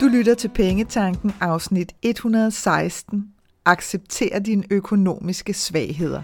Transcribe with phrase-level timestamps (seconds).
[0.00, 3.24] Du lytter til Pengetanken afsnit 116.
[3.64, 6.22] Accepter dine økonomiske svagheder.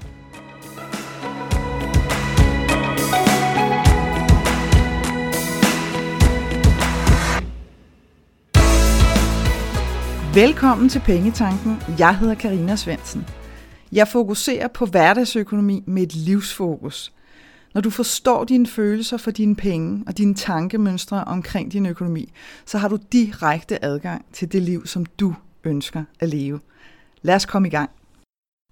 [10.34, 11.76] Velkommen til Pengetanken.
[11.98, 13.26] Jeg hedder Karina Svensen.
[13.92, 17.12] Jeg fokuserer på hverdagsøkonomi med et livsfokus–
[17.74, 22.32] når du forstår dine følelser for dine penge og dine tankemønstre omkring din økonomi,
[22.66, 26.60] så har du direkte adgang til det liv, som du ønsker at leve.
[27.22, 27.90] Lad os komme i gang.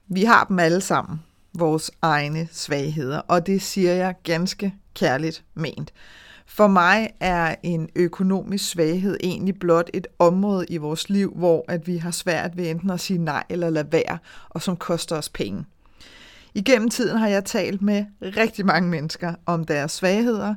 [0.08, 1.20] Vi har dem alle sammen,
[1.55, 5.92] vores egne svagheder, og det siger jeg ganske kærligt ment.
[6.46, 11.86] For mig er en økonomisk svaghed egentlig blot et område i vores liv, hvor at
[11.86, 15.28] vi har svært ved enten at sige nej eller lade være, og som koster os
[15.28, 15.64] penge.
[16.54, 20.54] Igennem tiden har jeg talt med rigtig mange mennesker om deres svagheder,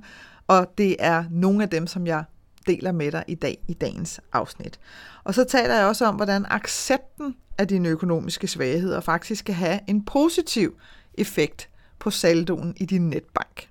[0.48, 2.24] og det er nogle af dem, som jeg
[2.68, 4.80] deler med dig i dag i dagens afsnit.
[5.24, 9.80] Og så taler jeg også om, hvordan accepten af dine økonomiske svagheder faktisk kan have
[9.88, 10.78] en positiv
[11.14, 13.70] effekt på saldoen i din netbank.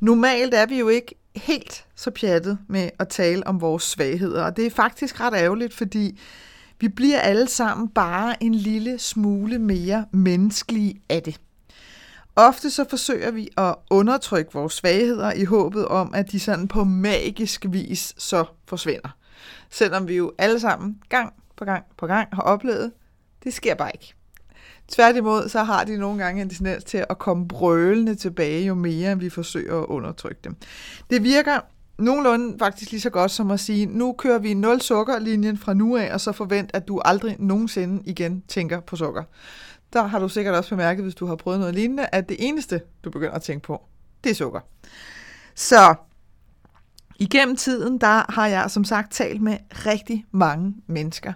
[0.00, 4.56] Normalt er vi jo ikke helt så pjattet med at tale om vores svagheder, og
[4.56, 6.20] det er faktisk ret ærgerligt, fordi
[6.80, 11.40] vi bliver alle sammen bare en lille smule mere menneskelige af det.
[12.36, 16.84] Ofte så forsøger vi at undertrykke vores svagheder i håbet om, at de sådan på
[16.84, 19.08] magisk vis så forsvinder.
[19.70, 22.92] Selvom vi jo alle sammen gang på gang på gang har oplevet,
[23.44, 24.14] det sker bare ikke.
[24.88, 29.18] Tværtimod så har de nogle gange en tendens til at komme brølende tilbage, jo mere
[29.18, 30.56] vi forsøger at undertrykke dem.
[31.10, 31.60] Det virker
[32.00, 35.96] nogenlunde faktisk lige så godt som at sige, nu kører vi nul sukkerlinjen fra nu
[35.96, 39.22] af, og så forvent, at du aldrig nogensinde igen tænker på sukker.
[39.92, 42.80] Der har du sikkert også bemærket, hvis du har prøvet noget lignende, at det eneste,
[43.04, 43.82] du begynder at tænke på,
[44.24, 44.60] det er sukker.
[45.54, 45.94] Så
[47.18, 51.32] igennem tiden, der har jeg som sagt talt med rigtig mange mennesker,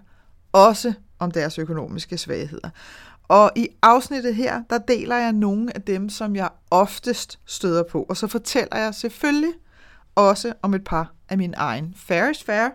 [0.53, 2.71] også om deres økonomiske svagheder.
[3.29, 8.03] Og i afsnittet her, der deler jeg nogle af dem, som jeg oftest støder på,
[8.03, 9.53] og så fortæller jeg selvfølgelig
[10.15, 12.69] også om et par af min egen Ferris fair.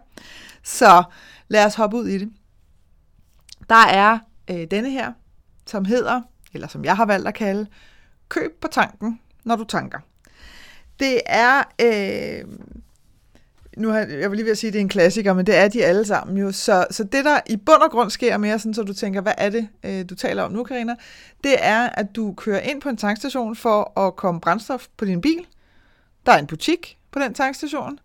[0.63, 1.03] Så
[1.47, 2.29] lad os hoppe ud i det.
[3.69, 4.19] Der er
[4.49, 5.11] øh, denne her,
[5.65, 6.21] som hedder,
[6.53, 7.67] eller som jeg har valgt at kalde,
[8.29, 9.99] køb på tanken, når du tanker.
[10.99, 12.45] Det er, øh,
[13.77, 15.57] nu har jeg vil lige ved at sige, at det er en klassiker, men det
[15.57, 16.51] er de alle sammen jo.
[16.51, 19.33] Så, så det, der i bund og grund sker mere, sådan, så du tænker, hvad
[19.37, 20.95] er det, øh, du taler om nu, Karina?
[21.43, 25.21] Det er, at du kører ind på en tankstation for at komme brændstof på din
[25.21, 25.45] bil.
[26.25, 27.99] Der er en butik, på den tankstation.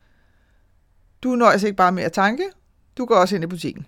[1.22, 2.44] Du nøjes ikke bare med at tanke,
[2.98, 3.86] du går også ind i butikken.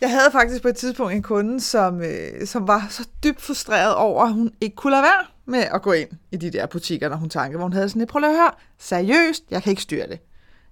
[0.00, 3.94] Jeg havde faktisk på et tidspunkt en kunde, som, øh, som var så dybt frustreret
[3.94, 7.08] over, at hun ikke kunne lade være med at gå ind i de der butikker,
[7.08, 10.06] når hun tankede, hvor hun havde sådan, prøv at høre, seriøst, jeg kan ikke styre
[10.06, 10.20] det.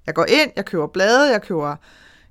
[0.06, 1.76] Jeg går ind, jeg køber blade, jeg køber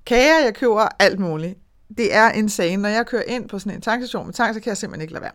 [0.05, 1.57] kager, jeg køber alt muligt.
[1.97, 2.81] Det er insane.
[2.81, 5.13] Når jeg kører ind på sådan en tankstation med tank, så kan jeg simpelthen ikke
[5.13, 5.31] lade være.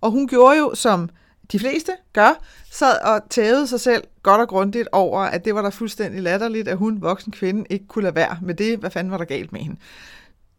[0.00, 1.08] Og hun gjorde jo, som
[1.52, 5.62] de fleste gør, sad og tævede sig selv godt og grundigt over, at det var
[5.62, 8.78] der fuldstændig latterligt, at hun, voksen kvinde, ikke kunne lade være med det.
[8.78, 9.76] Hvad fanden var der galt med hende?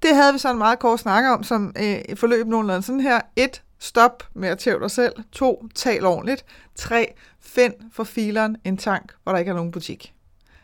[0.02, 3.22] Det havde vi så en meget kort snak om, som øh, forløb nogenlunde sådan her.
[3.36, 5.14] Et, stop med at tæve dig selv.
[5.32, 6.46] To, tal ordentligt.
[6.76, 10.14] Tre, find for fileren en tank, hvor der ikke er nogen butik.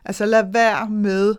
[0.05, 1.35] Altså lad være med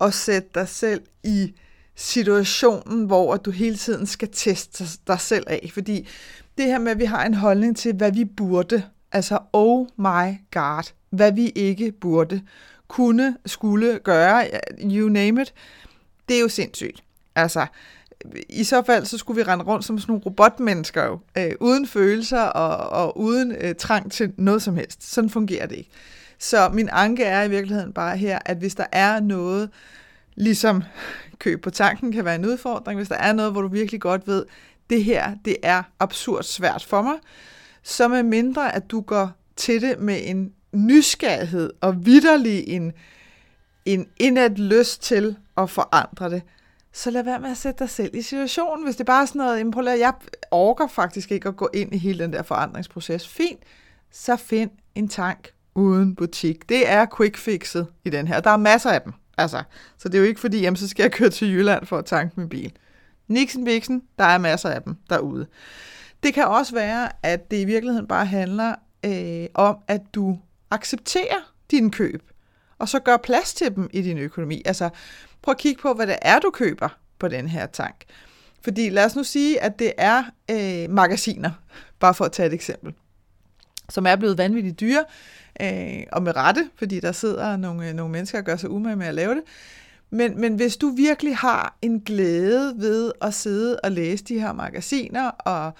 [0.00, 1.54] at sætte dig selv i
[1.94, 5.70] situationen, hvor du hele tiden skal teste dig selv af.
[5.74, 6.08] Fordi
[6.58, 8.82] det her med, at vi har en holdning til, hvad vi burde,
[9.12, 12.42] altså oh my god, hvad vi ikke burde,
[12.88, 14.44] kunne, skulle gøre,
[14.82, 15.54] you name it,
[16.28, 17.02] det er jo sindssygt.
[17.34, 17.66] Altså,
[18.48, 21.86] i så fald, så skulle vi rende rundt som sådan nogle robotmennesker jo, øh, uden
[21.86, 25.12] følelser og, og uden øh, trang til noget som helst.
[25.12, 25.90] Sådan fungerer det ikke.
[26.38, 29.70] Så min anke er i virkeligheden bare her, at hvis der er noget,
[30.34, 30.82] ligesom
[31.38, 34.26] køb på tanken kan være en udfordring, hvis der er noget, hvor du virkelig godt
[34.26, 34.44] ved,
[34.90, 37.14] det her, det er absurd svært for mig,
[37.82, 42.92] så med mindre, at du går til det med en nysgerrighed og vidderlig en,
[43.84, 46.42] en indad lyst til at forandre det,
[46.92, 48.84] så lad være med at sætte dig selv i situationen.
[48.84, 50.12] Hvis det bare er sådan noget, prøv at jeg
[50.50, 53.28] orker faktisk ikke at gå ind i hele den der forandringsproces.
[53.28, 53.60] Fint,
[54.12, 56.68] så find en tank uden butik.
[56.68, 58.40] Det er quick fixet i den her.
[58.40, 59.12] Der er masser af dem.
[59.38, 59.62] Altså,
[59.98, 62.04] så det er jo ikke fordi, jamen, så skal jeg køre til Jylland for at
[62.04, 62.72] tanke min bil.
[63.28, 65.46] Nixon Bixen, der er masser af dem derude.
[66.22, 70.38] Det kan også være, at det i virkeligheden bare handler øh, om, at du
[70.70, 72.22] accepterer din køb,
[72.78, 74.62] og så gør plads til dem i din økonomi.
[74.64, 74.90] Altså,
[75.42, 76.88] prøv at kigge på, hvad det er, du køber
[77.18, 78.04] på den her tank.
[78.64, 81.50] Fordi lad os nu sige, at det er øh, magasiner,
[82.00, 82.94] bare for at tage et eksempel.
[83.90, 85.04] som er blevet vanvittigt dyre,
[85.62, 88.96] øh, og med rette, fordi der sidder nogle, øh, nogle mennesker og gør sig umage
[88.96, 89.42] med at lave det.
[90.10, 94.52] Men, men hvis du virkelig har en glæde ved at sidde og læse de her
[94.52, 95.72] magasiner, og,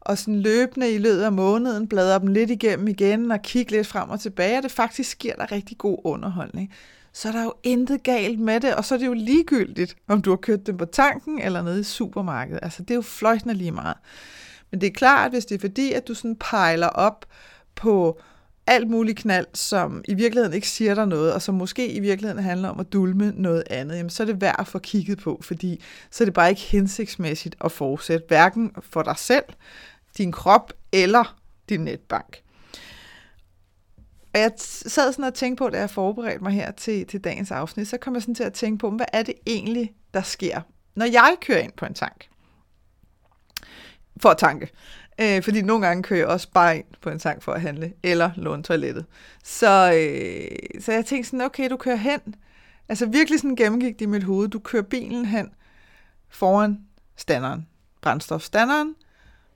[0.00, 3.86] og sådan løbende i løbet af måneden bladre dem lidt igennem igen, og kigge lidt
[3.86, 6.72] frem og tilbage, og det faktisk giver dig rigtig god underholdning,
[7.12, 10.22] så er der jo intet galt med det, og så er det jo ligegyldigt, om
[10.22, 12.60] du har købt dem på tanken eller nede i supermarkedet.
[12.62, 13.96] Altså, det er jo fløjtende lige meget.
[14.70, 17.26] Men det er klart, hvis det er fordi, at du sådan pejler op
[17.74, 18.20] på
[18.66, 22.42] alt muligt knald, som i virkeligheden ikke siger dig noget, og som måske i virkeligheden
[22.44, 25.40] handler om at dulme noget andet, jamen så er det værd at få kigget på,
[25.42, 29.44] fordi så er det bare ikke hensigtsmæssigt at fortsætte, hverken for dig selv,
[30.18, 32.42] din krop eller din netbank.
[34.34, 37.50] Og jeg sad sådan og tænkte på, da jeg forberedte mig her til, til dagens
[37.50, 40.60] afsnit, så kom jeg sådan til at tænke på, hvad er det egentlig, der sker,
[40.94, 42.28] når jeg kører ind på en tank?
[44.22, 44.70] For at tanke.
[45.20, 47.92] Øh, fordi nogle gange kører jeg også bare ind på en tank for at handle,
[48.02, 49.04] eller låne toilettet.
[49.44, 52.20] Så, øh, så jeg tænkte sådan, okay, du kører hen.
[52.88, 54.48] Altså virkelig sådan gennemgik det i mit hoved.
[54.48, 55.48] Du kører bilen hen
[56.28, 56.78] foran
[57.16, 57.66] standeren,
[58.00, 58.94] brændstofstanderen.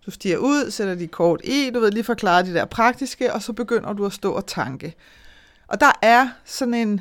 [0.06, 3.42] Du stiger ud, sætter dit kort i, du ved lige forklare de der praktiske, og
[3.42, 4.94] så begynder du at stå og tanke.
[5.66, 7.00] Og der er sådan en,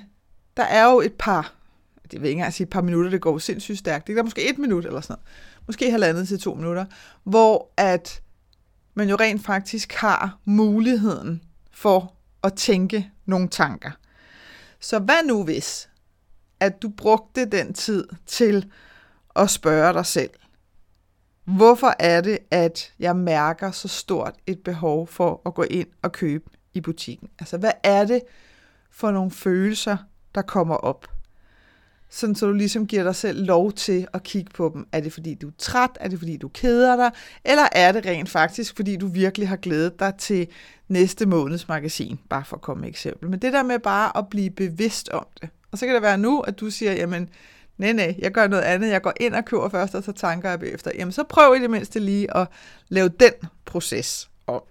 [0.57, 1.53] der er jo et par,
[2.11, 4.07] det vil ikke engang sige et par minutter, det går sindssygt stærkt.
[4.07, 5.67] Det er måske et minut eller sådan noget.
[5.67, 6.85] Måske halvandet til to minutter,
[7.23, 8.21] hvor at
[8.99, 12.13] man jo rent faktisk har muligheden for
[12.43, 13.91] at tænke nogle tanker.
[14.79, 15.89] Så hvad nu hvis,
[16.59, 18.71] at du brugte den tid til
[19.35, 20.29] at spørge dig selv,
[21.45, 26.11] hvorfor er det, at jeg mærker så stort et behov for at gå ind og
[26.11, 27.29] købe i butikken?
[27.39, 28.21] Altså, hvad er det
[28.91, 29.97] for nogle følelser,
[30.35, 31.18] der kommer op?
[32.09, 34.87] Sådan så du ligesom giver dig selv lov til at kigge på dem.
[34.91, 35.89] Er det fordi, du er træt?
[35.99, 37.11] Er det fordi, du keder dig?
[37.45, 40.47] Eller er det rent faktisk, fordi du virkelig har glædet dig til
[40.87, 42.19] næste måneds magasin?
[42.29, 43.29] Bare for at komme med eksempel.
[43.29, 45.49] Men det der med bare at blive bevidst om det.
[45.71, 47.29] Og så kan det være nu, at du siger, jamen,
[47.77, 48.89] nej, nej, jeg gør noget andet.
[48.89, 50.91] Jeg går ind og køber først, og så tanker jeg bagefter.
[50.95, 52.47] Jamen, så prøv i det mindste lige at
[52.87, 53.33] lave den
[53.65, 54.61] proces om.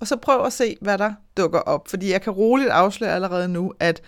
[0.00, 1.88] Og så prøv at se, hvad der dukker op.
[1.88, 4.02] Fordi jeg kan roligt afsløre allerede nu, at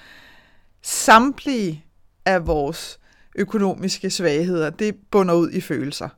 [0.83, 1.86] samtlige
[2.27, 2.99] af vores
[3.35, 6.09] økonomiske svagheder, det bunder ud i følelser.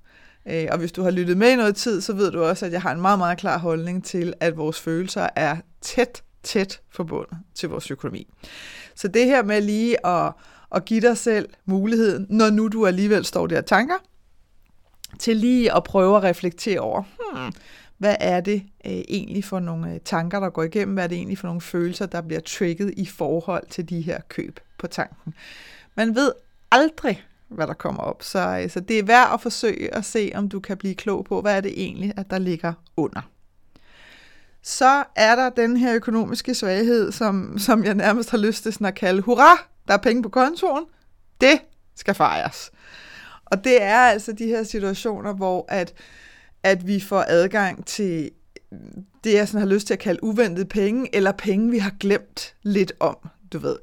[0.47, 2.73] Øh, og hvis du har lyttet med i noget tid, så ved du også, at
[2.73, 7.39] jeg har en meget, meget klar holdning til, at vores følelser er tæt, tæt forbundet
[7.55, 8.27] til vores økonomi.
[8.95, 10.33] Så det her med lige at,
[10.75, 13.95] at give dig selv muligheden, når nu du alligevel står der og tanker,
[15.19, 17.03] til lige at prøve at reflektere over,
[17.33, 17.53] hmm,
[17.99, 20.95] hvad er det øh, egentlig for nogle øh, tanker, der går igennem?
[20.95, 24.21] Hvad er det egentlig for nogle følelser, der bliver trigget i forhold til de her
[24.29, 25.35] køb på tanken?
[25.99, 26.33] Man ved
[26.71, 30.33] aldrig, hvad der kommer op, så, øh, så det er værd at forsøge at se,
[30.35, 33.21] om du kan blive klog på, hvad er det egentlig, at der ligger under.
[34.63, 38.87] Så er der den her økonomiske svaghed, som, som jeg nærmest har lyst til sådan
[38.87, 40.85] at kalde, hurra, der er penge på kontoen,
[41.41, 41.61] det
[41.95, 42.71] skal fejres.
[43.45, 45.95] Og det er altså de her situationer, hvor at,
[46.63, 48.31] at vi får adgang til
[49.25, 52.55] det, jeg sådan har lyst til at kalde uventede penge, eller penge, vi har glemt
[52.63, 53.17] lidt om,
[53.53, 53.77] du ved.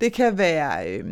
[0.00, 1.04] Det kan være øh,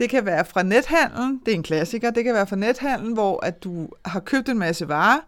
[0.00, 3.44] det kan være fra nethandlen, det er en klassiker, det kan være fra nethandlen, hvor
[3.44, 5.20] at du har købt en masse varer,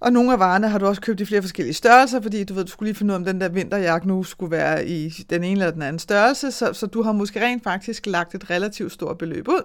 [0.00, 2.64] og nogle af varerne har du også købt i flere forskellige størrelser, fordi du ved,
[2.64, 5.44] du skulle lige finde ud af, om den der vinterjakke nu skulle være i den
[5.44, 8.92] ene eller den anden størrelse, så, så du har måske rent faktisk lagt et relativt
[8.92, 9.62] stort beløb ud.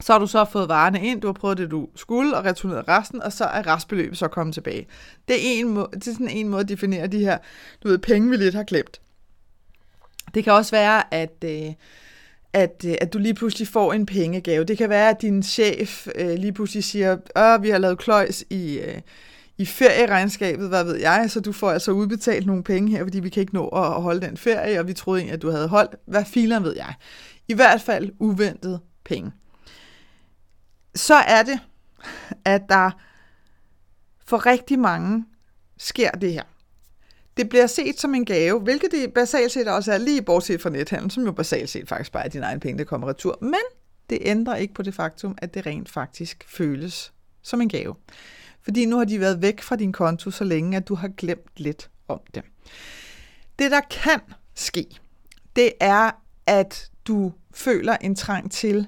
[0.00, 2.88] Så har du så fået varerne ind, du har prøvet det, du skulle, og returneret
[2.88, 4.86] resten, og så er restbeløbet så kommet tilbage.
[5.28, 7.38] Det er, en må- det er sådan en måde at definere de her,
[7.82, 9.00] du ved, penge, vi lidt har glemt.
[10.34, 11.44] Det kan også være, at...
[11.44, 11.72] Øh,
[12.52, 14.64] at, øh, at du lige pludselig får en pengegave.
[14.64, 18.44] Det kan være, at din chef øh, lige pludselig siger, at vi har lavet kløjs
[18.50, 19.00] i, øh,
[19.58, 23.28] i ferieregnskabet, hvad ved jeg, så du får altså udbetalt nogle penge her, fordi vi
[23.28, 25.94] kan ikke nå at holde den ferie, og vi troede egentlig, at du havde holdt.
[26.06, 26.94] Hvad filen ved jeg?
[27.48, 29.32] I hvert fald uventet penge.
[30.94, 31.58] Så er det,
[32.44, 32.90] at der
[34.26, 35.24] for rigtig mange
[35.78, 36.42] sker det her.
[37.36, 40.70] Det bliver set som en gave, hvilket det basalt set også er lige bortset fra
[40.70, 43.38] nethandel, som jo basalt set faktisk bare er dine egne penge, der kommer retur.
[43.40, 43.60] Men
[44.10, 47.12] det ændrer ikke på det faktum, at det rent faktisk føles
[47.42, 47.94] som en gave.
[48.62, 51.50] Fordi nu har de været væk fra din konto så længe, at du har glemt
[51.56, 52.42] lidt om dem.
[53.58, 54.20] Det, der kan
[54.54, 54.86] ske,
[55.56, 56.10] det er,
[56.46, 58.86] at du føler en trang til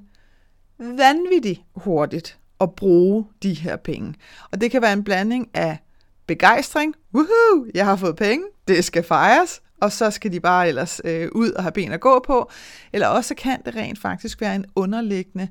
[0.78, 4.14] vanvittigt hurtigt at bruge de her penge.
[4.50, 5.78] Og det kan være en blanding af
[6.26, 11.00] begejstring, woohoo, jeg har fået penge, det skal fejres, og så skal de bare ellers
[11.04, 12.50] øh, ud og have ben at gå på.
[12.92, 15.48] Eller også kan det rent faktisk være en underliggende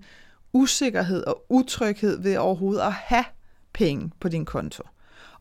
[0.54, 3.26] usikkerhed og utryghed ved overhovedet at have
[3.74, 4.84] penge på din konto.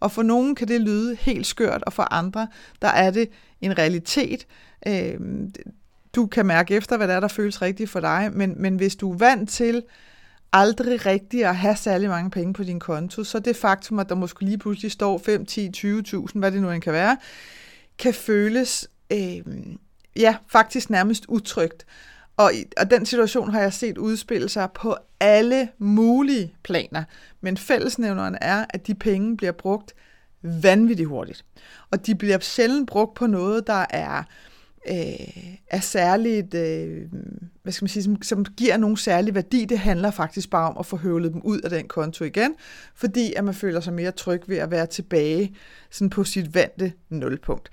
[0.01, 2.49] Og for nogen kan det lyde helt skørt, og for andre,
[2.83, 3.29] der er det
[3.61, 4.47] en realitet.
[4.87, 5.21] Øh,
[6.15, 8.97] du kan mærke efter, hvad der er, der føles rigtigt for dig, men, men hvis
[8.97, 9.83] du er vant til
[10.53, 14.15] aldrig rigtigt at have særlig mange penge på din konto, så det faktum, at der
[14.15, 17.17] måske lige pludselig står 5, 10, 20.000, hvad det nu end kan være,
[17.99, 19.43] kan føles øh,
[20.17, 21.87] ja, faktisk nærmest utrygt.
[22.37, 27.05] Og, og den situation har jeg set udspille sig på alle mulige planer.
[27.41, 29.95] Men fællesnævneren er, at de penge bliver brugt
[30.43, 31.45] vanvittigt hurtigt.
[31.91, 34.25] Og de bliver sjældent brugt på noget, der er øh,
[34.89, 37.03] Øh, er særligt, øh,
[37.63, 39.65] hvad skal man sige, som, som giver nogen særlig værdi.
[39.65, 42.55] Det handler faktisk bare om at få høvlet dem ud af den konto igen,
[42.95, 45.57] fordi at man føler sig mere tryg ved at være tilbage
[45.91, 47.71] sådan på sit vante nulpunkt.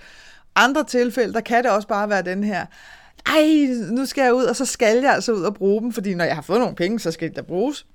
[0.56, 2.66] Andre tilfælde, der kan det også bare være den her,
[3.26, 3.46] ej,
[3.92, 6.26] nu skal jeg ud, og så skal jeg altså ud og bruge dem, fordi når
[6.26, 7.86] jeg har fået nogle penge, så skal de da bruges.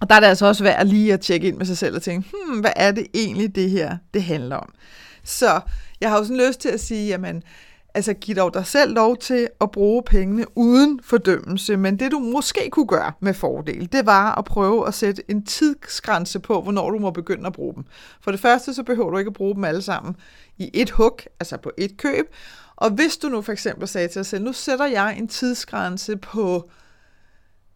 [0.00, 2.02] Og der er det altså også værd lige at tjekke ind med sig selv og
[2.02, 4.72] tænke, hmm, hvad er det egentlig, det her det handler om?
[5.24, 5.60] Så
[6.00, 7.42] jeg har jo sådan lyst til at sige, jamen,
[7.94, 12.18] altså giv dog dig selv lov til at bruge pengene uden fordømmelse, men det du
[12.18, 16.90] måske kunne gøre med fordel, det var at prøve at sætte en tidsgrænse på, hvornår
[16.90, 17.84] du må begynde at bruge dem.
[18.20, 20.16] For det første, så behøver du ikke at bruge dem alle sammen
[20.58, 22.26] i et hug, altså på et køb,
[22.76, 26.16] og hvis du nu for eksempel sagde til dig selv, nu sætter jeg en tidsgrænse
[26.16, 26.70] på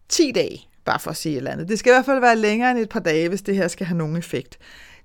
[0.08, 1.68] 10 dage, bare for at sige et eller andet.
[1.68, 3.86] Det skal i hvert fald være længere end et par dage, hvis det her skal
[3.86, 4.58] have nogen effekt.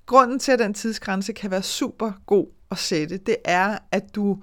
[0.05, 4.37] Grunden til, at den tidsgrænse kan være super god at sætte, det er, at du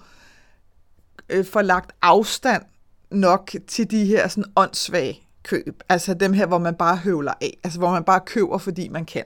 [1.28, 2.62] øh, får lagt afstand
[3.10, 5.82] nok til de her sådan åndssvage køb.
[5.88, 7.58] Altså dem her, hvor man bare høvler af.
[7.64, 9.24] Altså hvor man bare køber, fordi man kan.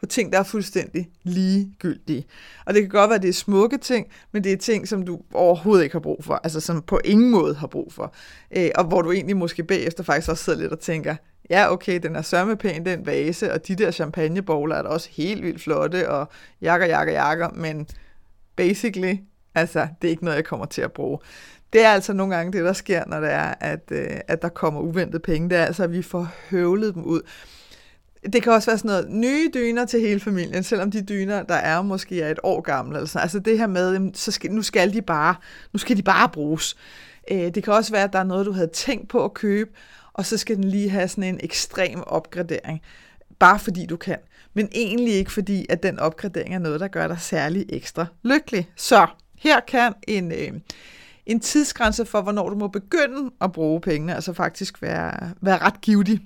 [0.00, 2.26] På ting, der er fuldstændig ligegyldige.
[2.66, 5.02] Og det kan godt være, at det er smukke ting, men det er ting, som
[5.02, 6.40] du overhovedet ikke har brug for.
[6.44, 8.14] Altså som på ingen måde har brug for.
[8.56, 11.16] Øh, og hvor du egentlig måske bagefter faktisk også sidder lidt og tænker,
[11.50, 15.42] ja okay, den er sørmepæn, den vase, og de der champagnebowler er da også helt
[15.42, 16.28] vildt flotte, og
[16.62, 17.86] jakker, jakker, jakker, men
[18.56, 19.16] basically,
[19.56, 21.18] altså det er ikke noget, jeg kommer til at bruge
[21.72, 24.48] det er altså nogle gange det, der sker, når det er, at, øh, at der
[24.48, 25.50] kommer uventet penge.
[25.50, 27.20] Det er altså, at vi får høvlet dem ud.
[28.32, 31.54] Det kan også være sådan noget nye dyner til hele familien, selvom de dyner, der
[31.54, 32.96] er måske er et år gamle.
[32.96, 33.22] Eller sådan.
[33.22, 35.34] Altså det her med, så skal, nu skal de bare,
[35.72, 36.76] nu skal de bare bruges.
[37.30, 39.70] Øh, det kan også være, at der er noget, du havde tænkt på at købe,
[40.12, 42.80] og så skal den lige have sådan en ekstrem opgradering.
[43.38, 44.18] Bare fordi du kan.
[44.54, 48.70] Men egentlig ikke fordi, at den opgradering er noget, der gør dig særlig ekstra lykkelig.
[48.76, 49.06] Så
[49.46, 50.52] her kan en, øh,
[51.26, 55.80] en tidsgrænse for, hvornår du må begynde at bruge pengene, altså faktisk være, være ret
[55.80, 56.20] givetig.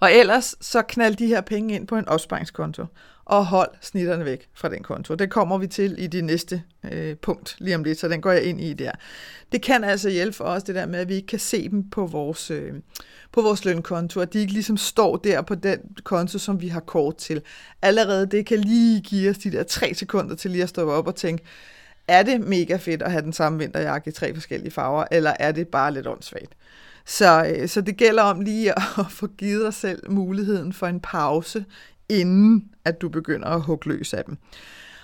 [0.00, 2.84] Og ellers så knald de her penge ind på en opsparingskonto,
[3.24, 5.14] og hold snitterne væk fra den konto.
[5.14, 8.30] Det kommer vi til i det næste øh, punkt lige om lidt, så den går
[8.30, 8.90] jeg ind i der.
[9.52, 11.90] Det kan altså hjælpe for os, det der med, at vi ikke kan se dem
[11.90, 12.72] på vores, øh,
[13.32, 16.80] på vores lønkonto, at de ikke ligesom står der på den konto, som vi har
[16.80, 17.42] kort til.
[17.82, 21.06] Allerede det kan lige give os de der tre sekunder til lige at stoppe op
[21.06, 21.44] og tænke,
[22.08, 25.52] er det mega fedt at have den samme vinterjakke i tre forskellige farver, eller er
[25.52, 26.52] det bare lidt åndssvagt?
[27.06, 31.00] Så, øh, så det gælder om lige at få givet dig selv muligheden for en
[31.00, 31.64] pause,
[32.08, 34.38] inden at du begynder at hugge løs af dem.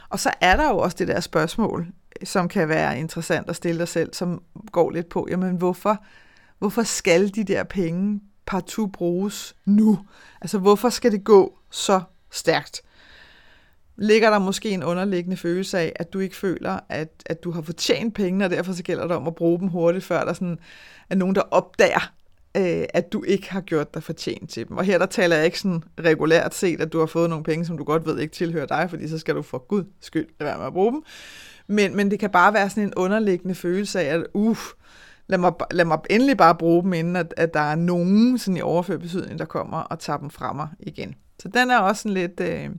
[0.09, 1.87] Og så er der jo også det der spørgsmål,
[2.25, 4.43] som kan være interessant at stille dig selv, som
[4.73, 6.05] går lidt på, jamen hvorfor,
[6.59, 9.99] hvorfor skal de der penge partout bruges nu?
[10.41, 12.83] Altså hvorfor skal det gå så stærkt?
[14.01, 17.63] Ligger der måske en underliggende følelse af, at du ikke føler, at, at du har
[17.63, 20.59] fortjent pengene, og derfor så gælder det om at bruge dem hurtigt, før der sådan
[21.11, 22.13] er nogen, der opdager,
[22.57, 24.77] øh, at du ikke har gjort dig fortjent til dem.
[24.77, 27.65] Og her der taler jeg ikke sådan regulært set, at du har fået nogle penge,
[27.65, 30.49] som du godt ved ikke tilhører dig, fordi så skal du for gud skyld lade
[30.49, 31.03] være med at bruge dem.
[31.67, 34.59] Men, men det kan bare være sådan en underliggende følelse af, at uh,
[35.27, 38.57] lad mig, lad mig endelig bare bruge dem, inden at, at der er nogen sådan
[38.57, 41.15] i overført betydning, der kommer og tager dem fra mig igen.
[41.43, 42.41] Så den er også sådan lidt...
[42.41, 42.71] Øh,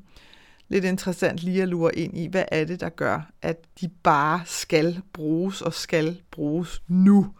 [0.71, 4.41] lidt interessant lige at lure ind i, hvad er det, der gør, at de bare
[4.45, 7.33] skal bruges og skal bruges nu.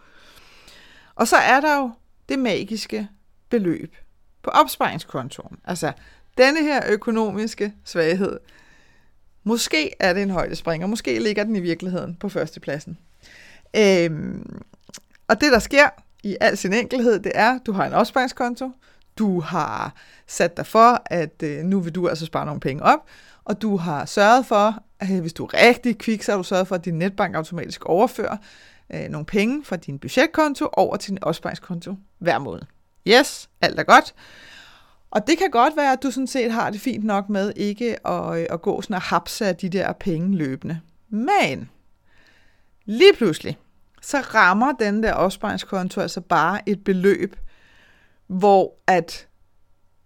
[1.16, 1.92] Og så er der jo
[2.30, 3.08] det magiske
[3.50, 3.96] beløb
[4.44, 5.58] på opsparingskontoen.
[5.66, 5.92] Altså
[6.38, 8.40] denne her økonomiske svaghed.
[9.44, 12.98] Måske er det en højdespringer, måske ligger den i virkeligheden på førstepladsen.
[13.76, 14.62] Øhm,
[15.28, 15.90] og det, der sker
[16.24, 18.72] i al sin enkelhed, det er, at du har en opsparingskonto,
[19.22, 19.96] du har
[20.28, 23.00] sat dig for, at øh, nu vil du altså spare nogle penge op,
[23.46, 26.68] og du har sørget for, at hvis du er rigtig kvik, så har du sørget
[26.68, 28.38] for, at din netbank automatisk overfører
[28.94, 32.64] øh, nogle penge fra din budgetkonto over til din opsparingskonto hver måned.
[33.08, 34.14] Yes, alt er godt.
[35.12, 38.08] Og det kan godt være, at du sådan set har det fint nok med ikke
[38.08, 40.80] at, øh, at gå sådan og hapse af de der penge løbende.
[41.10, 41.70] Men
[42.86, 43.58] lige pludselig,
[44.02, 47.36] så rammer den der opsparingskonto altså bare et beløb,
[48.32, 49.28] hvor at,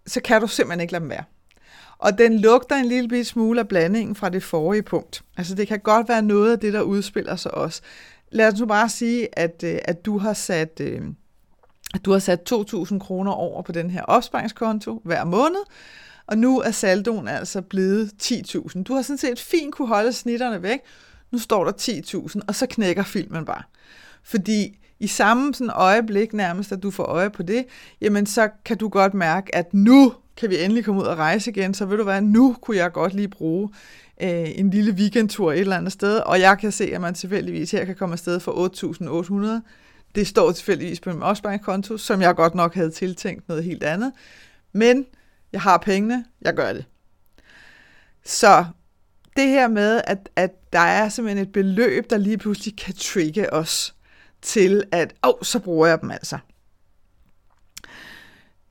[0.08, 1.24] så kan du simpelthen ikke lade dem være.
[1.98, 5.24] Og den lugter en lille smule af blandingen fra det forrige punkt.
[5.38, 7.82] Altså det kan godt være noget af det, der udspiller sig også.
[8.32, 10.80] Lad os nu bare sige, at, øh, at du har sat...
[10.82, 11.02] Øh,
[11.94, 15.60] at du har sat 2.000 kroner over på den her opsparingskonto hver måned,
[16.28, 18.84] og nu er saldoen altså blevet 10.000.
[18.84, 20.80] Du har sådan set fint kunne holde snitterne væk.
[21.32, 23.64] Nu står der 10.000, og så knækker filmen bare.
[24.24, 27.66] Fordi i samme sådan øjeblik nærmest, at du får øje på det,
[28.02, 31.52] jamen så kan du godt mærke, at nu kan vi endelig komme ud og rejse
[31.52, 33.70] igen, så vil du være, nu kunne jeg godt lige bruge
[34.22, 37.72] øh, en lille weekendtur et eller andet sted, og jeg kan se, at man tilfældigvis
[37.72, 39.70] her kan komme afsted for 8.800.
[40.16, 44.12] Det står tilfældigvis på min opsparingskonto, som jeg godt nok havde tiltænkt noget helt andet.
[44.74, 45.06] Men
[45.52, 46.86] jeg har pengene, jeg gør det.
[48.26, 48.66] Så
[49.36, 53.54] det her med, at, at der er simpelthen et beløb, der lige pludselig kan trigge
[53.54, 53.96] os
[54.46, 56.38] til, at åh, oh, så bruger jeg dem altså.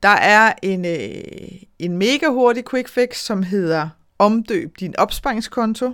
[0.03, 3.89] Der er en, øh, en mega hurtig quick fix, som hedder
[4.19, 5.93] omdøb din opsparingskonto.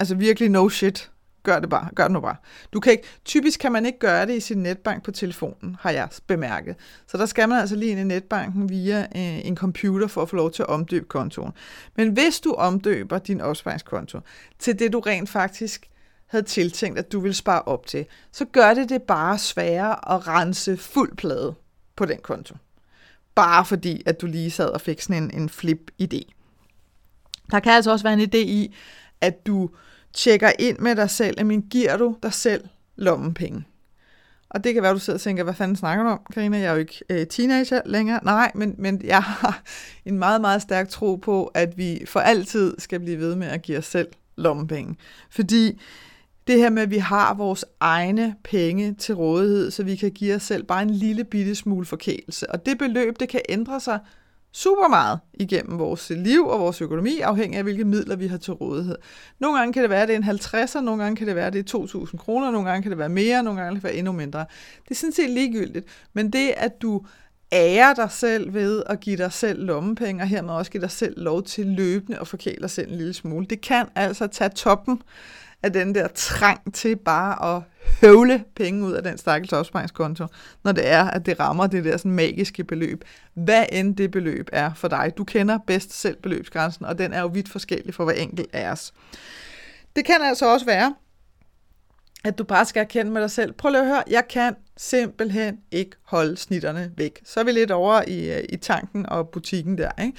[0.00, 1.10] Altså virkelig no shit.
[1.42, 1.88] Gør det bare.
[1.94, 2.36] Gør det nu bare.
[2.72, 5.90] Du kan ikke, typisk kan man ikke gøre det i sin netbank på telefonen, har
[5.90, 6.76] jeg bemærket.
[7.06, 10.28] Så der skal man altså lige ind i netbanken via øh, en computer for at
[10.28, 11.52] få lov til at omdøbe kontoen.
[11.96, 14.20] Men hvis du omdøber din opsparingskonto
[14.58, 15.90] til det, du rent faktisk
[16.30, 20.28] havde tiltænkt, at du vil spare op til, så gør det det bare sværere at
[20.28, 21.54] rense fuld plade
[21.96, 22.54] på den konto.
[23.34, 26.32] Bare fordi, at du lige sad og fik sådan en, en flip-idé.
[27.50, 28.74] Der kan altså også være en idé i,
[29.20, 29.70] at du
[30.12, 32.64] tjekker ind med dig selv, men giver du dig selv
[32.96, 33.64] lommepenge?
[34.50, 36.58] Og det kan være, at du sidder og tænker, hvad fanden snakker du om, Karina?
[36.58, 38.20] Jeg er jo ikke øh, teenager længere.
[38.24, 39.62] Nej, men, men jeg har
[40.04, 43.62] en meget, meget stærk tro på, at vi for altid skal blive ved med at
[43.62, 44.96] give os selv lommepenge.
[45.30, 45.80] Fordi
[46.50, 50.34] det her med, at vi har vores egne penge til rådighed, så vi kan give
[50.34, 52.50] os selv bare en lille bitte smule forkælelse.
[52.50, 53.98] Og det beløb, det kan ændre sig
[54.52, 58.52] super meget igennem vores liv og vores økonomi, afhængig af hvilke midler vi har til
[58.52, 58.96] rådighed.
[59.38, 61.46] Nogle gange kan det være, at det er en 50'er, nogle gange kan det være,
[61.46, 63.84] at det er 2.000 kroner, nogle gange kan det være mere, nogle gange kan det
[63.84, 64.44] være endnu mindre.
[64.84, 67.06] Det er sådan set ligegyldigt, men det, at du
[67.52, 71.22] ærer dig selv ved at give dig selv lommepenge, og hermed også give dig selv
[71.22, 75.02] lov til løbende at forkæle dig selv en lille smule, det kan altså tage toppen
[75.62, 77.62] af den der trang til bare at
[78.00, 80.26] høvle penge ud af den stakkels opsparingskonto,
[80.64, 83.04] når det er, at det rammer det der sådan magiske beløb.
[83.34, 85.12] Hvad end det beløb er for dig.
[85.16, 88.70] Du kender bedst selv beløbsgrænsen, og den er jo vidt forskellig for hver enkelt af
[88.70, 88.92] os.
[89.96, 90.94] Det kan altså også være,
[92.24, 95.58] at du bare skal erkende med dig selv, prøv lige at høre, jeg kan simpelthen
[95.70, 97.20] ikke holde snitterne væk.
[97.24, 100.18] Så er vi lidt over i, øh, i tanken og butikken der, ikke?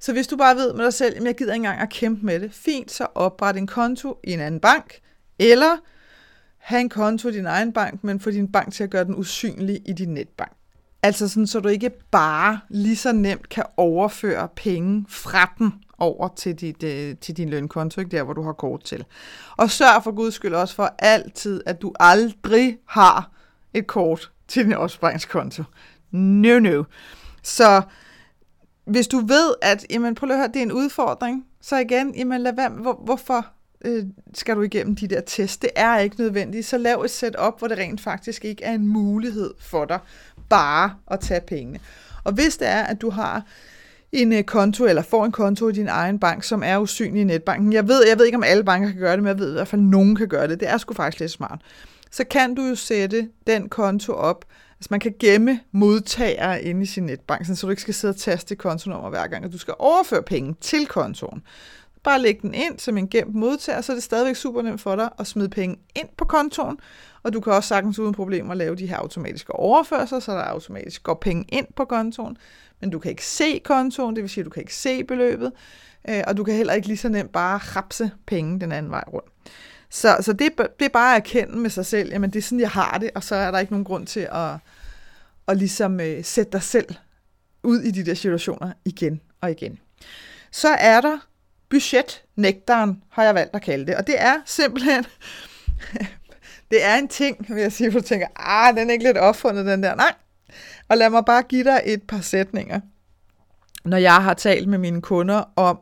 [0.00, 2.26] Så hvis du bare ved med dig selv, at jeg gider ikke engang at kæmpe
[2.26, 5.00] med det, fint, så opret en konto i en anden bank,
[5.38, 5.76] eller
[6.58, 9.14] have en konto i din egen bank, men få din bank til at gøre den
[9.16, 10.52] usynlig i din netbank.
[11.02, 16.28] Altså sådan, så du ikke bare lige så nemt kan overføre penge fra den over
[16.28, 19.04] til, dit, øh, til din lønkonto, ikke der, hvor du har kort til.
[19.56, 23.30] Og sørg for guds skyld også for altid, at du aldrig har
[23.74, 25.62] et kort til din opsparingskonto.
[26.10, 26.84] No, no.
[27.42, 27.82] Så
[28.88, 32.40] hvis du ved, at jamen, prøv at høre, det er en udfordring, så igen, jamen,
[32.40, 33.46] lad være, hvor, hvorfor
[33.84, 35.62] øh, skal du igennem de der test?
[35.62, 36.66] Det er ikke nødvendigt.
[36.66, 39.98] Så lav et setup, hvor det rent faktisk ikke er en mulighed for dig
[40.48, 41.78] bare at tage pengene.
[42.24, 43.42] Og hvis det er, at du har
[44.12, 47.24] en øh, konto, eller får en konto i din egen bank, som er usynlig i
[47.24, 47.72] netbanken.
[47.72, 49.52] Jeg ved, jeg ved ikke, om alle banker kan gøre det, men jeg ved i
[49.52, 50.60] hvert fald, at nogen kan gøre det.
[50.60, 51.60] Det er sgu faktisk lidt smart.
[52.10, 54.44] Så kan du jo sætte den konto op,
[54.78, 58.16] Altså man kan gemme modtagere inde i sin netbank, så du ikke skal sidde og
[58.16, 61.42] taste kontonummer hver gang, at du skal overføre penge til kontoen.
[62.02, 64.96] Bare læg den ind som en gemt modtager, så er det stadigvæk super nemt for
[64.96, 66.78] dig at smide penge ind på kontoen,
[67.22, 71.02] og du kan også sagtens uden problemer lave de her automatiske overførsler, så der automatisk
[71.02, 72.36] går penge ind på kontoen,
[72.80, 75.52] men du kan ikke se kontoen, det vil sige, at du kan ikke se beløbet,
[76.08, 79.04] øh, og du kan heller ikke lige så nemt bare rapse penge den anden vej
[79.12, 79.28] rundt.
[79.90, 82.60] Så, så det, det er bare at erkende med sig selv, jamen det er sådan,
[82.60, 84.54] jeg har det, og så er der ikke nogen grund til at,
[85.48, 86.94] at ligesom øh, sætte dig selv
[87.62, 89.78] ud i de der situationer igen og igen.
[90.50, 91.18] Så er der
[91.68, 95.06] budgetnægteren, har jeg valgt at kalde det, og det er simpelthen,
[96.70, 99.18] det er en ting, vil jeg sige, hvor du tænker, ah, den er ikke lidt
[99.18, 99.94] opfundet, den der.
[99.94, 100.14] Nej,
[100.88, 102.80] og lad mig bare give dig et par sætninger,
[103.84, 105.78] når jeg har talt med mine kunder om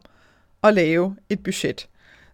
[0.63, 1.89] at lave et budget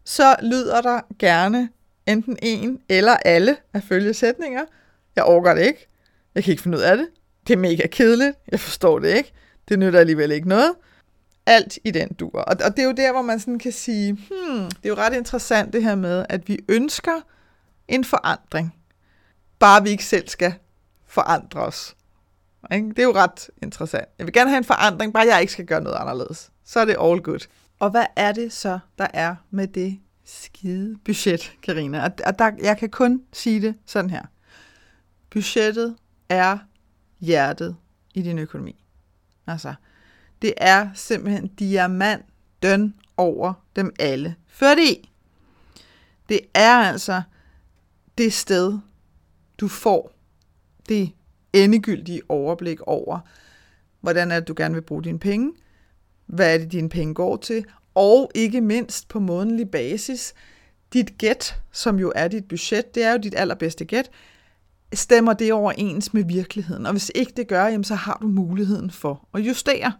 [0.05, 1.69] så lyder der gerne
[2.07, 4.65] enten en eller alle af følgesætninger.
[5.17, 5.89] Jeg overgår det ikke.
[6.35, 7.09] Jeg kan ikke finde ud af det.
[7.47, 8.39] Det er mega kedeligt.
[8.53, 9.33] Jeg forstår det ikke.
[9.69, 10.75] Det nytter alligevel ikke noget.
[11.47, 12.39] Alt i den dur.
[12.39, 14.95] Og, og det er jo der, hvor man sådan kan sige, hmm, det er jo
[14.95, 17.21] ret interessant det her med, at vi ønsker
[17.89, 18.75] en forandring.
[19.59, 20.55] Bare vi ikke selv skal
[21.07, 21.97] forandre os.
[22.71, 24.09] Det er jo ret interessant.
[24.19, 26.51] Jeg vil gerne have en forandring, bare jeg ikke skal gøre noget anderledes.
[26.65, 27.47] Så er det all good.
[27.83, 32.05] Og hvad er det så, der er med det skide budget, Karina?
[32.27, 34.23] Og der, jeg kan kun sige det sådan her.
[35.31, 35.97] Budgettet
[36.29, 36.59] er
[37.21, 37.77] hjertet
[38.15, 38.85] i din økonomi.
[39.47, 39.75] Altså,
[40.43, 42.27] det er simpelthen diamant
[42.63, 44.37] døn over dem alle.
[44.47, 45.11] Fordi
[46.29, 47.23] det er altså
[48.19, 48.79] det sted,
[49.59, 50.13] du får
[50.89, 51.13] det
[51.53, 53.21] endegyldige overblik over,
[54.01, 55.53] hvordan er det, du gerne vil bruge dine penge,
[56.33, 57.65] hvad er det, dine penge går til,
[57.95, 60.35] og ikke mindst på månedlig basis,
[60.93, 64.11] dit gæt, som jo er dit budget, det er jo dit allerbedste gæt,
[64.95, 66.87] stemmer det overens med virkeligheden.
[66.87, 69.93] Og hvis ikke det gør, jamen, så har du muligheden for at justere.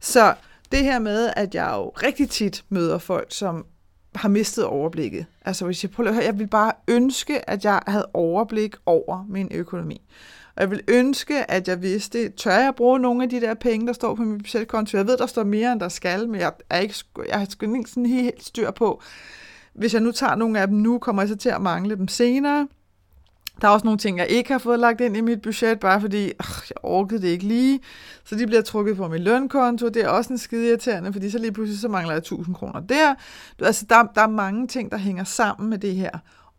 [0.00, 0.34] Så
[0.72, 3.66] det her med, at jeg jo rigtig tit møder folk, som
[4.14, 5.26] har mistet overblikket.
[5.44, 9.24] Altså hvis jeg prøver at høre, jeg vil bare ønske, at jeg havde overblik over
[9.28, 10.00] min økonomi.
[10.56, 13.86] Og jeg vil ønske, at jeg vidste, tør jeg bruge nogle af de der penge,
[13.86, 14.96] der står på min budgetkonto?
[14.96, 16.94] Jeg ved, der står mere, end der skal, men jeg, er ikke,
[17.28, 19.02] jeg har sgu ikke sådan helt styr på.
[19.74, 22.08] Hvis jeg nu tager nogle af dem nu, kommer jeg så til at mangle dem
[22.08, 22.68] senere.
[23.60, 26.00] Der er også nogle ting, jeg ikke har fået lagt ind i mit budget, bare
[26.00, 26.32] fordi øh,
[26.70, 27.80] jeg orkede det ikke lige.
[28.24, 29.88] Så de bliver trukket på min lønkonto.
[29.88, 32.80] Det er også en skide irriterende, fordi så lige pludselig så mangler jeg 1000 kroner
[32.80, 33.14] der.
[33.62, 36.10] Altså, der, der er mange ting, der hænger sammen med det her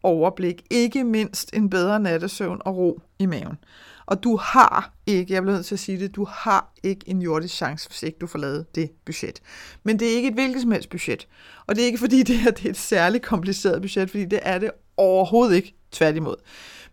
[0.03, 0.63] overblik.
[0.69, 3.57] Ikke mindst en bedre nattesøvn og ro i maven.
[4.05, 7.21] Og du har ikke, jeg bliver nødt til at sige det, du har ikke en
[7.21, 9.41] jordisk chance, hvis ikke du får lavet det budget.
[9.83, 11.27] Men det er ikke et hvilket som helst budget.
[11.67, 14.39] Og det er ikke fordi, det her det er et særligt kompliceret budget, fordi det
[14.41, 16.35] er det overhovedet ikke, tværtimod.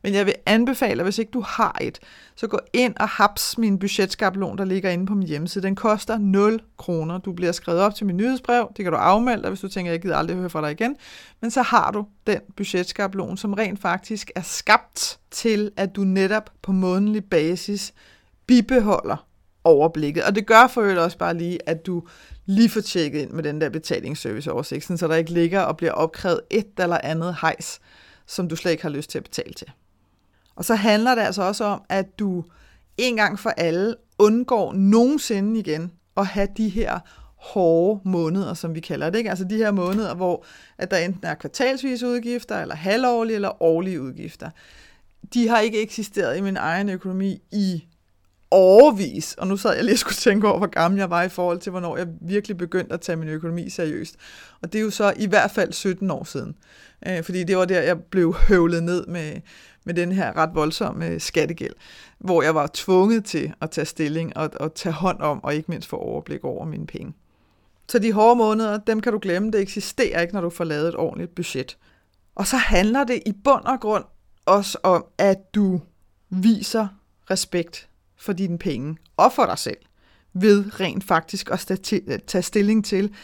[0.02, 1.98] Men jeg vil anbefale, hvis ikke du har et,
[2.36, 5.66] så gå ind og haps min budgetskabelon, der ligger inde på min hjemmeside.
[5.66, 7.18] Den koster 0 kroner.
[7.18, 8.72] Du bliver skrevet op til min nyhedsbrev.
[8.76, 10.96] Det kan du afmelde dig, hvis du tænker, jeg gider aldrig høre fra dig igen.
[11.40, 16.50] Men så har du den budgetskabelon, som rent faktisk er skabt til, at du netop
[16.62, 17.94] på månedlig basis
[18.46, 19.26] bibeholder
[19.64, 20.24] overblikket.
[20.24, 22.02] Og det gør for øvrigt også bare lige, at du
[22.46, 26.40] lige får tjekket ind med den der betalingsserviceoversigt, så der ikke ligger og bliver opkrævet
[26.50, 27.80] et eller andet hejs,
[28.26, 29.70] som du slet ikke har lyst til at betale til.
[30.56, 32.44] Og så handler det altså også om, at du
[32.96, 36.98] en gang for alle undgår nogensinde igen at have de her
[37.36, 39.18] hårde måneder, som vi kalder det.
[39.18, 39.30] Ikke?
[39.30, 40.44] Altså de her måneder, hvor
[40.78, 44.50] at der enten er kvartalsvise udgifter, eller halvårlige eller årlige udgifter.
[45.34, 47.84] De har ikke eksisteret i min egen økonomi i
[48.50, 51.28] overvis, og nu sad jeg lige og skulle tænke over, hvor gammel jeg var i
[51.28, 54.16] forhold til, hvornår jeg virkelig begyndte at tage min økonomi seriøst.
[54.62, 56.56] Og det er jo så i hvert fald 17 år siden.
[57.06, 59.40] Øh, fordi det var der, jeg blev høvlet ned med,
[59.84, 61.74] med den her ret voldsomme øh, skattegæld,
[62.18, 65.70] hvor jeg var tvunget til at tage stilling og, og tage hånd om, og ikke
[65.70, 67.14] mindst få overblik over mine penge.
[67.88, 70.88] Så de hårde måneder, dem kan du glemme, det eksisterer ikke, når du får lavet
[70.88, 71.76] et ordentligt budget.
[72.34, 74.04] Og så handler det i bund og grund
[74.46, 75.80] også om, at du
[76.30, 76.88] viser
[77.30, 77.88] respekt
[78.24, 79.76] for dine penge og for dig selv,
[80.34, 81.80] ved rent faktisk at
[82.26, 83.14] tage stilling til,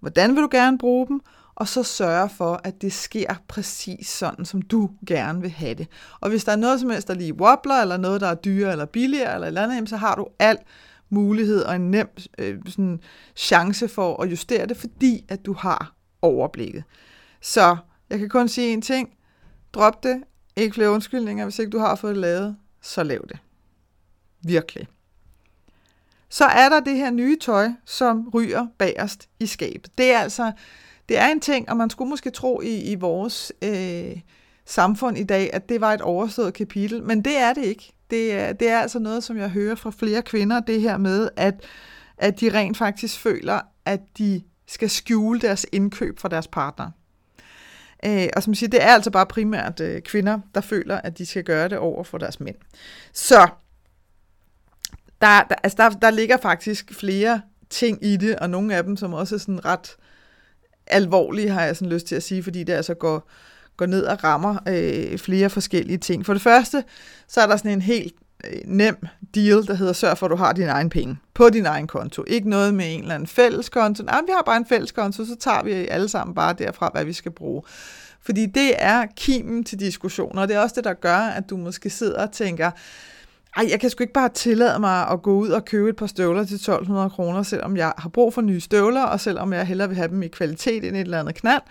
[0.00, 1.20] hvordan vil du gerne bruge dem,
[1.54, 5.86] og så sørge for, at det sker præcis sådan, som du gerne vil have det.
[6.20, 8.72] Og hvis der er noget som helst, der lige wobbler, eller noget, der er dyrere
[8.72, 10.58] eller billigere, eller et eller andet, så har du al
[11.10, 13.00] mulighed og en nem øh, sådan,
[13.36, 16.84] chance for at justere det, fordi at du har overblikket.
[17.40, 17.76] Så
[18.10, 19.08] jeg kan kun sige en ting.
[19.72, 20.22] Drop det.
[20.56, 21.44] Ikke flere undskyldninger.
[21.44, 23.38] Hvis ikke du har fået det lavet, så lav det.
[24.44, 24.88] Virkelig.
[26.28, 29.98] Så er der det her nye tøj, som ryger bagerst i skabet.
[29.98, 30.52] Det er altså
[31.08, 34.20] det er en ting, og man skulle måske tro i, i vores øh,
[34.66, 37.92] samfund i dag, at det var et overstået kapitel, men det er det ikke.
[38.10, 41.28] Det er, det er altså noget, som jeg hører fra flere kvinder, det her med,
[41.36, 41.54] at,
[42.18, 46.90] at de rent faktisk føler, at de skal skjule deres indkøb for deres partner.
[48.04, 51.26] Øh, og som siger, det er altså bare primært øh, kvinder, der føler, at de
[51.26, 52.56] skal gøre det over for deres mænd.
[53.12, 53.48] Så
[55.22, 58.96] der, der, altså der, der ligger faktisk flere ting i det, og nogle af dem,
[58.96, 59.96] som også er sådan ret
[60.86, 63.30] alvorlige, har jeg sådan lyst til at sige, fordi det altså går,
[63.76, 66.26] går ned og rammer øh, flere forskellige ting.
[66.26, 66.84] For det første,
[67.28, 68.96] så er der sådan en helt øh, nem
[69.34, 72.24] deal, der hedder sørg for, at du har dine egne penge på din egen konto.
[72.26, 74.02] Ikke noget med en eller anden fælles konto.
[74.02, 77.04] Nej, vi har bare en fælles konto, så tager vi alle sammen bare derfra, hvad
[77.04, 77.62] vi skal bruge.
[78.20, 81.56] Fordi det er kimen til diskussioner, og det er også det, der gør, at du
[81.56, 82.70] måske sidder og tænker,
[83.56, 86.06] ej, jeg kan sgu ikke bare tillade mig at gå ud og købe et par
[86.06, 89.88] støvler til 1200 kroner, selvom jeg har brug for nye støvler, og selvom jeg hellere
[89.88, 91.62] vil have dem i kvalitet end et eller andet knald,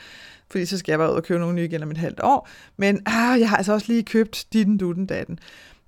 [0.51, 2.49] fordi så skal jeg bare ud og købe nogle nye igen om et halvt år.
[2.77, 5.39] Men ah, jeg har altså også lige købt ditten, dutten, datten.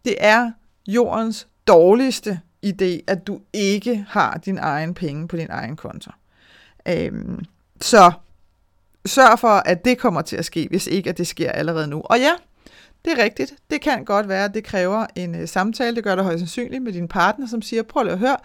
[0.05, 0.51] Det er
[0.87, 6.11] jordens dårligste idé, at du ikke har din egen penge på din egen konto.
[6.87, 7.45] Øhm,
[7.81, 8.11] så
[9.05, 12.01] sørg for, at det kommer til at ske, hvis ikke at det sker allerede nu.
[12.01, 12.31] Og ja,
[13.05, 13.53] det er rigtigt.
[13.69, 15.95] Det kan godt være, at det kræver en øh, samtale.
[15.95, 18.37] Det gør det højst sandsynligt med din partner, som siger, prøv lige at høre,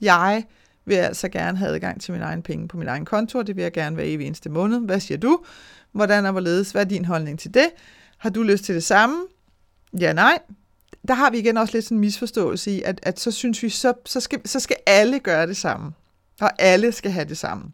[0.00, 0.44] jeg
[0.84, 3.56] vil altså gerne have adgang til min egen penge på min egen konto, og det
[3.56, 4.80] vil jeg gerne hver evig eneste måned.
[4.80, 5.38] Hvad siger du?
[5.92, 6.70] Hvordan er hvorledes?
[6.70, 7.68] Hvad er din holdning til det?
[8.18, 9.16] Har du lyst til det samme?
[10.00, 10.38] Ja, nej.
[11.08, 13.68] Der har vi igen også lidt sådan en misforståelse i, at, at så synes vi,
[13.68, 15.92] så, så, skal, så skal alle gøre det samme.
[16.40, 17.64] Og alle skal have det samme.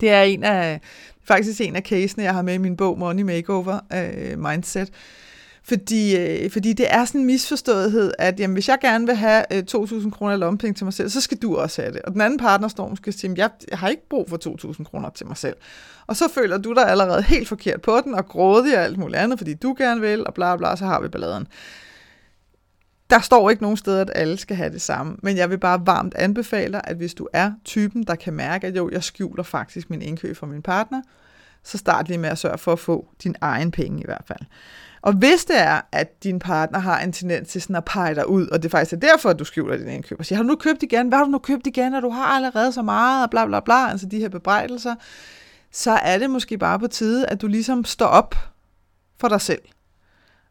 [0.00, 0.80] Det er en af,
[1.24, 4.90] faktisk en af casene, jeg har med i min bog Money Makeover uh, Mindset.
[5.70, 9.44] Fordi, øh, fordi det er sådan en misforståethed, at jamen, hvis jeg gerne vil have
[9.52, 12.02] øh, 2.000 kroner i lommepenge til mig selv, så skal du også have det.
[12.02, 14.84] Og den anden partner står måske og siger, jeg, jeg har ikke brug for 2.000
[14.84, 15.56] kroner til mig selv.
[16.06, 19.18] Og så føler du dig allerede helt forkert på den, og grådig og alt muligt
[19.18, 21.46] andet, fordi du gerne vil, og bla bla, så har vi balladen.
[23.10, 25.86] Der står ikke nogen steder, at alle skal have det samme, men jeg vil bare
[25.86, 29.42] varmt anbefale dig, at hvis du er typen, der kan mærke, at jo, jeg skjuler
[29.42, 31.02] faktisk min indkøb for min partner,
[31.64, 34.40] så start lige med at sørge for at få din egen penge i hvert fald.
[35.02, 38.28] Og hvis det er, at din partner har en tendens til sådan at pege dig
[38.28, 40.48] ud, og det faktisk er derfor, at du skjuler din indkøb, og siger, har du
[40.48, 41.08] nu købt igen?
[41.08, 41.94] Hvad har du nu købt igen?
[41.94, 44.94] Og du har allerede så meget, og bla bla bla, altså de her bebrejdelser,
[45.72, 48.34] så er det måske bare på tide, at du ligesom står op
[49.20, 49.62] for dig selv.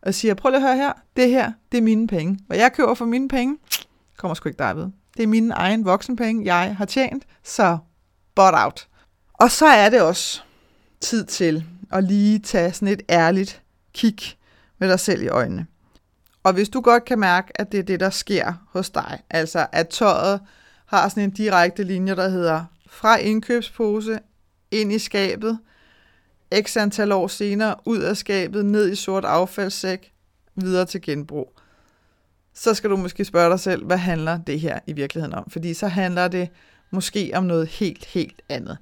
[0.01, 2.39] Og siger, prøv lige at høre her, det her, det er mine penge.
[2.47, 3.57] Hvad jeg køber for mine penge,
[4.17, 4.87] kommer sgu ikke dig ved.
[5.17, 7.77] Det er mine egen voksenpenge, jeg har tjent, så
[8.35, 8.87] bot out.
[9.33, 10.41] Og så er det også
[11.01, 13.61] tid til at lige tage sådan et ærligt
[13.93, 14.17] kig
[14.79, 15.65] med dig selv i øjnene.
[16.43, 19.67] Og hvis du godt kan mærke, at det er det, der sker hos dig, altså
[19.71, 20.39] at tøjet
[20.85, 24.19] har sådan en direkte linje, der hedder fra indkøbspose
[24.71, 25.59] ind i skabet,
[26.61, 30.13] x antal år senere, ud af skabet, ned i sort affaldssæk,
[30.55, 31.59] videre til genbrug.
[32.53, 35.49] Så skal du måske spørge dig selv, hvad handler det her i virkeligheden om?
[35.49, 36.49] Fordi så handler det
[36.91, 38.77] måske om noget helt, helt andet.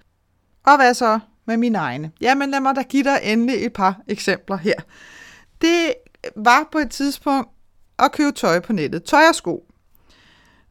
[0.63, 2.11] Og hvad så med mine egne?
[2.21, 4.73] Jamen lad mig da give dig endelig et par eksempler her
[5.61, 5.93] det
[6.35, 7.49] var på et tidspunkt
[7.99, 9.03] at købe tøj på nettet.
[9.03, 9.63] Tøj og sko.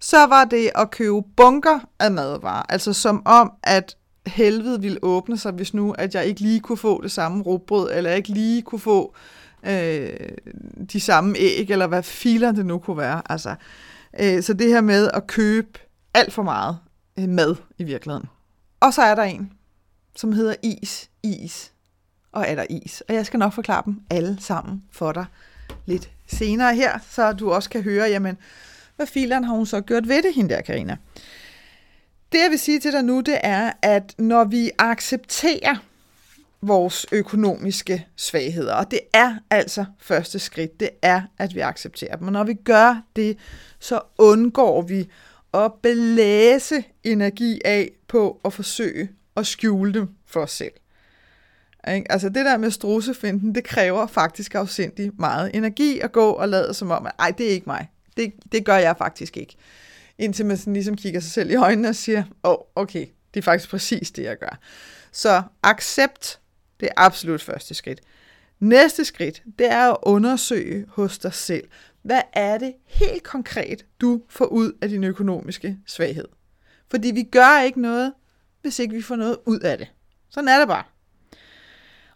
[0.01, 2.63] Så var det at købe bunker af madvarer.
[2.69, 3.97] Altså som om, at
[4.27, 7.91] helvede ville åbne sig, hvis nu, at jeg ikke lige kunne få det samme råbrød,
[7.93, 9.15] eller ikke lige kunne få
[9.63, 10.11] øh,
[10.93, 13.23] de samme æg, eller hvad filer det nu kunne være.
[13.31, 13.55] Altså,
[14.21, 15.79] øh, så det her med at købe
[16.15, 16.79] alt for meget
[17.19, 18.29] øh, mad i virkeligheden.
[18.81, 19.53] Og så er der en,
[20.17, 21.73] som hedder is, is,
[22.37, 23.01] og er der is.
[23.09, 25.25] Og jeg skal nok forklare dem alle sammen for dig
[25.87, 28.37] lidt senere her, så du også kan høre, jamen,
[28.97, 30.97] hvad fileren har hun så gjort ved det, hende der, Karina?
[32.33, 35.77] Det, jeg vil sige til dig nu, det er, at når vi accepterer
[36.63, 42.27] vores økonomiske svagheder, og det er altså første skridt, det er, at vi accepterer dem.
[42.27, 43.39] Og når vi gør det,
[43.79, 45.09] så undgår vi
[45.55, 50.73] at belæse energi af på at forsøge at skjule dem for os selv.
[51.95, 52.13] Ikke?
[52.13, 56.75] Altså det der med strusefinden, det kræver faktisk afsindig meget energi at gå og lade
[56.75, 57.91] som om, at ej, det er ikke mig.
[58.17, 59.57] Det, det gør jeg faktisk ikke.
[60.19, 63.41] Indtil man sådan ligesom kigger sig selv i øjnene og siger, åh, oh, okay, det
[63.41, 64.59] er faktisk præcis det, jeg gør.
[65.13, 66.41] Så accept,
[66.81, 68.01] det er absolut første skridt.
[68.61, 71.69] Næste skridt, det er at undersøge hos dig selv,
[72.03, 76.29] hvad er det helt konkret, du får ud af din økonomiske svaghed?
[76.91, 78.13] Fordi vi gør ikke noget,
[78.63, 79.89] hvis ikke vi får noget ud af det.
[80.31, 80.85] Sådan er det bare.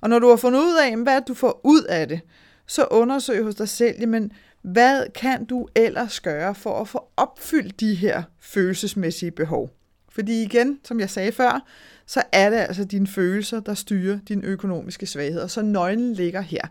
[0.03, 2.21] Og når du har fundet ud af, hvad du får ud af det,
[2.67, 4.33] så undersøg hos dig selv, jamen,
[4.63, 9.71] hvad kan du ellers gøre for at få opfyldt de her følelsesmæssige behov?
[10.09, 11.67] Fordi igen, som jeg sagde før,
[12.07, 16.41] så er det altså dine følelser, der styrer din økonomiske svaghed, og så nøglen ligger
[16.41, 16.63] her.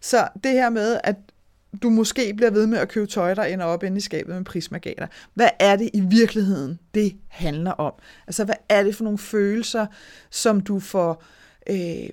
[0.00, 1.16] Så det her med, at
[1.82, 4.44] du måske bliver ved med at købe tøj, der ender op inde i skabet med
[4.44, 5.06] prismagater.
[5.34, 7.92] Hvad er det i virkeligheden, det handler om?
[8.26, 9.86] Altså, hvad er det for nogle følelser,
[10.30, 11.24] som du får
[11.70, 12.08] øh,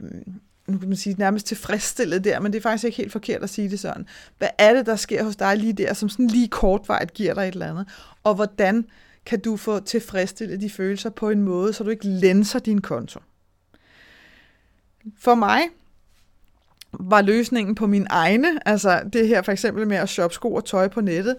[0.68, 3.50] nu kan man sige, nærmest tilfredsstillet der, men det er faktisk ikke helt forkert at
[3.50, 4.08] sige det sådan.
[4.38, 7.48] Hvad er det, der sker hos dig lige der, som sådan lige kortvejt giver dig
[7.48, 7.88] et eller andet?
[8.24, 8.86] Og hvordan
[9.26, 13.20] kan du få tilfredsstillet de følelser på en måde, så du ikke lænser din konto?
[15.20, 15.62] For mig
[16.94, 20.66] var løsningen på min egne, altså det her for eksempel med at shoppe sko og
[20.66, 21.36] tøj på nettet,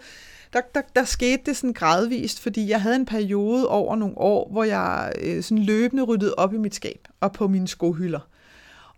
[0.52, 4.48] der, der, der skete det sådan gradvist, fordi jeg havde en periode over nogle år,
[4.52, 8.20] hvor jeg øh, sådan løbende ryddede op i mit skab og på mine skohylder.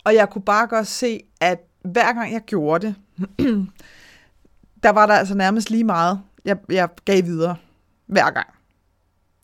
[0.08, 2.94] Og jeg kunne bare godt se, at hver gang jeg gjorde det,
[4.82, 7.56] der var der altså nærmest lige meget, jeg, jeg gav videre
[8.06, 8.46] hver gang.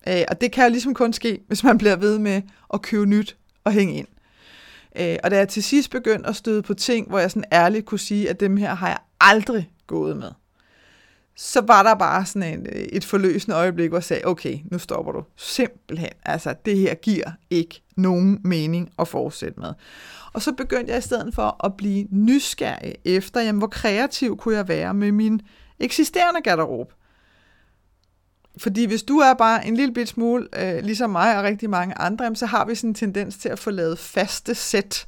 [0.07, 2.41] Øh, og det kan jo ligesom kun ske, hvis man bliver ved med
[2.73, 4.07] at købe nyt og hænge ind.
[4.95, 7.85] Øh, og da jeg til sidst begyndte at støde på ting, hvor jeg sådan ærligt
[7.85, 10.31] kunne sige, at dem her har jeg aldrig gået med,
[11.35, 14.79] så var der bare sådan en, øh, et forløsende øjeblik, hvor jeg sagde, okay, nu
[14.79, 15.23] stopper du.
[15.35, 16.09] Simpelthen.
[16.25, 19.73] Altså, det her giver ikke nogen mening at fortsætte med.
[20.33, 24.55] Og så begyndte jeg i stedet for at blive nysgerrig efter, jamen, hvor kreativ kunne
[24.55, 25.41] jeg være med min
[25.79, 26.93] eksisterende garderobe.
[28.57, 31.97] fordi hvis du er bare en lille bit smule, øh, ligesom mig og rigtig mange
[31.97, 35.07] andre, så har vi sådan en tendens til at få lavet faste sæt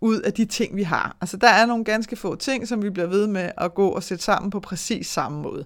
[0.00, 1.16] ud af de ting, vi har.
[1.20, 4.02] Altså der er nogle ganske få ting, som vi bliver ved med at gå og
[4.02, 5.64] sætte sammen på præcis samme måde.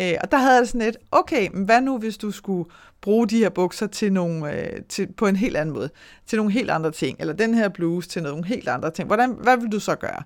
[0.00, 3.28] Øh, og der havde jeg sådan lidt, okay, men hvad nu hvis du skulle bruge
[3.28, 5.90] de her bukser til nogle, øh, til, på en helt anden måde,
[6.26, 9.06] til nogle helt andre ting, eller den her bluse til nogle helt andre ting.
[9.06, 10.22] Hvordan, hvad vil du så gøre?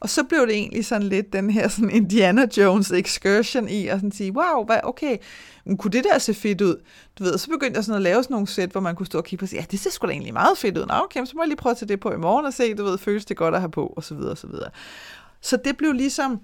[0.00, 3.98] Og så blev det egentlig sådan lidt den her sådan Indiana Jones excursion i og
[3.98, 5.16] sådan sige, wow, hvad, okay,
[5.64, 6.76] men kunne det der se fedt ud?
[7.18, 9.18] Du ved, så begyndte jeg sådan at lave sådan nogle sæt, hvor man kunne stå
[9.18, 10.86] og kigge på og sige, ja, det ser sgu da egentlig meget fedt ud.
[10.86, 12.74] Nå, okay, så må jeg lige prøve at tage det på i morgen og se,
[12.74, 14.70] du ved, føles det godt at have på, og så videre, og så videre.
[15.40, 16.40] Så det blev ligesom,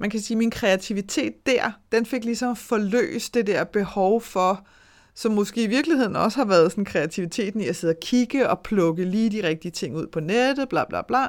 [0.00, 4.66] man kan sige, min kreativitet der, den fik ligesom forløst det der behov for,
[5.14, 8.60] som måske i virkeligheden også har været sådan kreativiteten i at sidde og kigge og
[8.60, 11.28] plukke lige de rigtige ting ud på nettet, bla bla bla.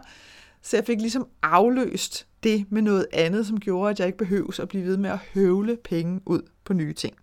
[0.62, 4.60] Så jeg fik ligesom afløst det med noget andet, som gjorde, at jeg ikke behøves
[4.60, 7.16] at blive ved med at høvle penge ud på nye ting.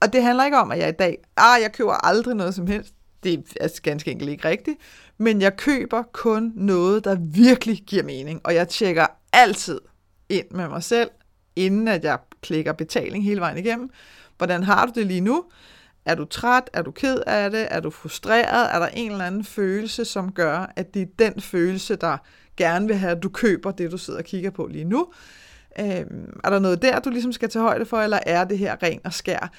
[0.00, 2.66] Og det handler ikke om, at jeg i dag, ah, jeg køber aldrig noget som
[2.66, 2.94] helst.
[3.22, 4.78] Det er ganske enkelt ikke rigtigt.
[5.18, 8.40] Men jeg køber kun noget, der virkelig giver mening.
[8.44, 9.80] Og jeg tjekker altid
[10.28, 11.10] ind med mig selv,
[11.56, 13.90] inden at jeg klikker betaling hele vejen igennem.
[14.36, 15.44] Hvordan har du det lige nu?
[16.04, 16.70] Er du træt?
[16.72, 17.68] Er du ked af det?
[17.70, 18.74] Er du frustreret?
[18.74, 22.16] Er der en eller anden følelse, som gør, at det er den følelse, der
[22.56, 25.06] gerne vil have, at du køber det, du sidder og kigger på lige nu?
[25.80, 28.82] Øhm, er der noget der, du ligesom skal tage højde for, eller er det her
[28.82, 29.50] ren og skær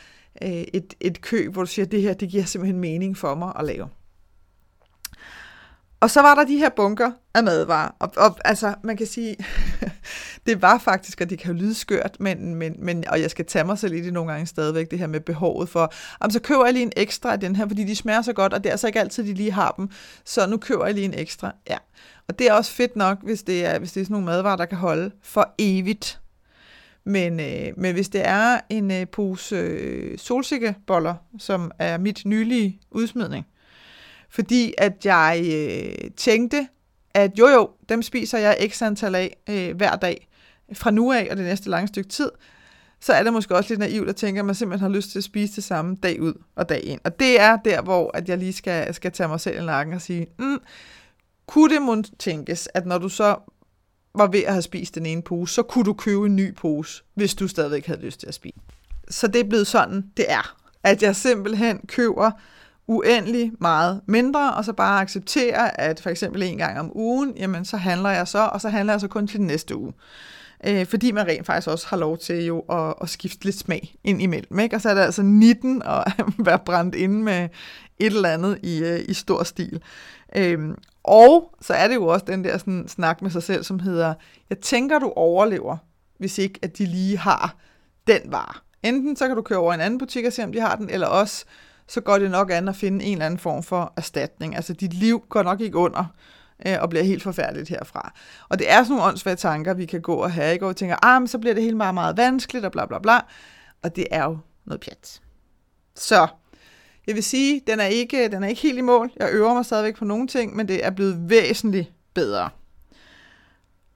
[0.44, 3.36] øh, et, et køb, hvor du siger, at det her det giver simpelthen mening for
[3.36, 3.88] mig at lave?
[6.02, 7.96] Og så var der de her bunker af madvarer.
[8.00, 9.36] Og, og altså, man kan sige,
[10.46, 13.46] det var faktisk, og det kan jo lyde skørt, men, men, men, og jeg skal
[13.46, 16.40] tage mig selv i det nogle gange stadigvæk, det her med behovet for, om så
[16.40, 18.70] køber jeg lige en ekstra af den her, fordi de smager så godt, og det
[18.70, 19.90] er altså ikke altid, de lige har dem,
[20.26, 21.52] så nu køber jeg lige en ekstra.
[21.70, 21.78] Ja.
[22.28, 24.56] Og det er også fedt nok, hvis det er, hvis det er sådan nogle madvarer,
[24.56, 26.20] der kan holde for evigt.
[27.04, 32.80] Men, øh, men hvis det er en øh, pose øh, solsikkeboller, som er mit nylige
[32.92, 33.46] udsmidning,
[34.30, 36.68] fordi at jeg øh, tænkte,
[37.14, 40.28] at jo jo, dem spiser jeg x antal af øh, hver dag
[40.74, 42.32] fra nu af og det næste lange stykke tid,
[43.00, 45.18] så er det måske også lidt naivt at tænke, at man simpelthen har lyst til
[45.20, 47.00] at spise det samme dag ud og dag ind.
[47.04, 49.96] Og det er der, hvor at jeg lige skal, skal tage mig selv i nakken
[49.96, 50.60] og sige, mm,
[51.48, 53.36] kunne det måske tænkes, at når du så
[54.16, 57.04] var ved at have spist den ene pose, så kunne du købe en ny pose,
[57.14, 58.60] hvis du stadigvæk havde lyst til at spise.
[59.10, 60.56] Så det er blevet sådan, det er.
[60.84, 62.32] At jeg simpelthen køber
[62.90, 67.66] uendelig meget mindre, og så bare acceptere, at for eksempel en gang om ugen, jamen
[67.66, 69.94] så handler jeg så, og så handler jeg så kun til næste uge.
[70.68, 73.96] Øh, fordi man rent faktisk også har lov til jo at, at skifte lidt smag
[74.04, 74.60] ind imellem.
[74.60, 74.76] Ikke?
[74.76, 77.50] Og så er det altså 19 at være brændt inde med
[78.00, 79.82] et eller andet i, øh, i stor stil.
[80.36, 80.60] Øh,
[81.04, 84.14] og så er det jo også den der sådan, snak med sig selv, som hedder,
[84.50, 85.78] jeg tænker, du overlever,
[86.18, 87.56] hvis ikke at de lige har
[88.08, 88.54] den vare.
[88.84, 90.90] Enten så kan du køre over en anden butik og se, om de har den,
[90.90, 91.46] eller også
[91.90, 94.56] så går det nok an at finde en eller anden form for erstatning.
[94.56, 96.06] Altså dit liv går nok ikke under
[96.66, 98.14] øh, og bliver helt forfærdeligt herfra.
[98.50, 100.66] Og det er sådan nogle åndssvage tanker, vi kan gå og have, ikke?
[100.66, 103.20] og tænker, ah, men så bliver det helt meget, meget vanskeligt, og bla bla bla.
[103.82, 105.22] Og det er jo noget pjat.
[105.96, 106.28] Så
[107.08, 109.12] jeg vil sige, den er ikke, den er ikke helt i mål.
[109.16, 112.50] Jeg øver mig stadigvæk på nogle ting, men det er blevet væsentligt bedre.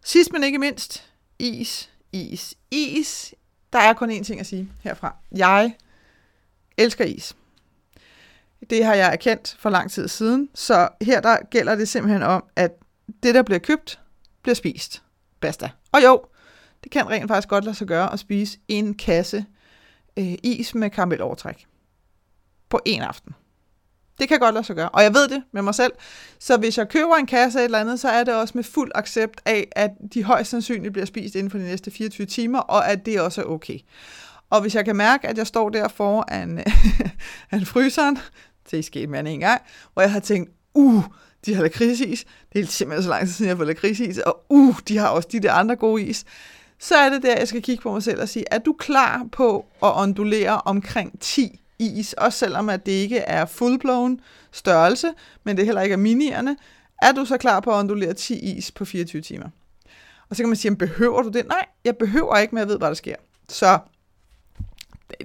[0.05, 3.33] Sidst men ikke mindst, is, is, is.
[3.73, 5.15] Der er kun én ting at sige herfra.
[5.31, 5.75] Jeg
[6.77, 7.35] elsker is.
[8.69, 12.43] Det har jeg erkendt for lang tid siden, så her der gælder det simpelthen om,
[12.55, 12.71] at
[13.23, 13.99] det, der bliver købt,
[14.43, 15.03] bliver spist.
[15.39, 15.69] Basta.
[15.91, 16.21] Og jo,
[16.83, 19.45] det kan rent faktisk godt lade sig gøre at spise en kasse
[20.17, 21.65] øh, is med karamelovertræk
[22.69, 23.33] på en aften.
[24.19, 25.91] Det kan godt lade sig gøre, og jeg ved det med mig selv.
[26.39, 28.63] Så hvis jeg køber en kasse af et eller andet, så er det også med
[28.63, 32.59] fuld accept af, at de højst sandsynligt bliver spist inden for de næste 24 timer,
[32.59, 33.79] og at det også er okay.
[34.49, 36.63] Og hvis jeg kan mærke, at jeg står der foran
[37.53, 38.17] en fryseren,
[38.71, 39.61] det er sket mere end en gang,
[39.93, 41.03] hvor jeg har tænkt, uh,
[41.45, 44.45] de har lakridsis, det er simpelthen så lang tid siden, jeg har fået lakridsis, og
[44.49, 46.25] uh, de har også de der andre gode is,
[46.79, 49.25] så er det der, jeg skal kigge på mig selv og sige, er du klar
[49.31, 54.19] på at ondulere omkring 10 is, også selvom at det ikke er fullblown
[54.51, 55.07] størrelse,
[55.43, 56.57] men det heller ikke er minierne,
[57.01, 59.49] er du så klar på at ondulere 10 is på 24 timer?
[60.29, 61.47] Og så kan man sige, behøver du det?
[61.47, 63.15] Nej, jeg behøver ikke, men jeg ved, hvad der sker.
[63.49, 63.79] Så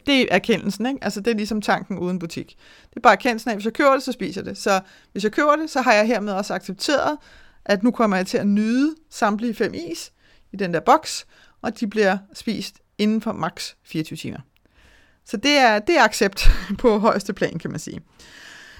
[0.06, 1.04] det er erkendelsen, ikke?
[1.04, 2.56] Altså det er ligesom tanken uden butik.
[2.90, 4.58] Det er bare erkendelsen af, at hvis jeg køber det, så spiser jeg det.
[4.58, 4.80] Så
[5.12, 7.18] hvis jeg køber det, så har jeg hermed også accepteret,
[7.64, 10.12] at nu kommer jeg til at nyde samtlige fem is
[10.52, 11.26] i den der boks,
[11.62, 14.38] og de bliver spist inden for maks 24 timer.
[15.24, 16.50] Så det er, det er accept
[16.82, 18.00] på højeste plan, kan man sige.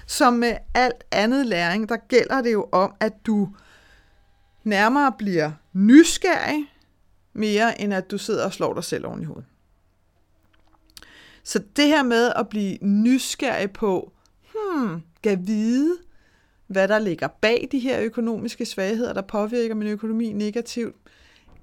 [0.07, 3.49] Som med alt andet læring, der gælder det jo om, at du
[4.63, 6.73] nærmere bliver nysgerrig,
[7.33, 9.45] mere end at du sidder og slår dig selv oven i hovedet.
[11.43, 14.11] Så det her med at blive nysgerrig på,
[14.53, 15.97] hmm, kan vide,
[16.67, 20.95] hvad der ligger bag de her økonomiske svagheder, der påvirker min økonomi negativt,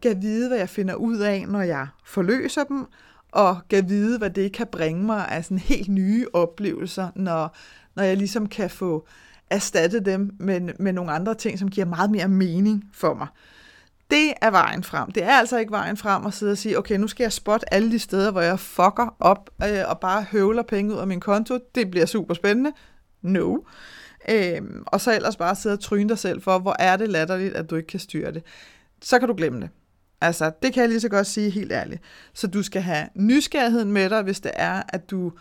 [0.02, 2.86] kan vide, hvad jeg finder ud af, når jeg forløser dem,
[3.32, 7.56] og kan vide, hvad det kan bringe mig af sådan helt nye oplevelser, når,
[7.94, 9.06] når jeg ligesom kan få
[9.50, 13.26] erstattet dem med, med nogle andre ting, som giver meget mere mening for mig.
[14.10, 15.10] Det er vejen frem.
[15.10, 17.74] Det er altså ikke vejen frem at sidde og sige, okay, nu skal jeg spotte
[17.74, 21.20] alle de steder, hvor jeg fucker op øh, og bare høvler penge ud af min
[21.20, 21.58] konto.
[21.74, 22.72] Det bliver super spændende.
[23.22, 23.56] No.
[24.28, 27.54] Øh, og så ellers bare sidde og tryne dig selv for, hvor er det latterligt,
[27.54, 28.42] at du ikke kan styre det.
[29.02, 29.70] Så kan du glemme det.
[30.20, 32.02] Altså, det kan jeg lige så godt sige helt ærligt.
[32.34, 35.32] Så du skal have nysgerrigheden med dig, hvis det er, at du